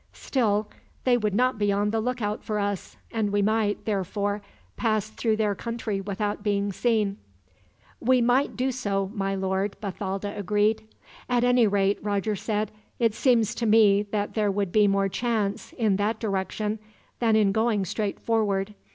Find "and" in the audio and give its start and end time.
3.11-3.29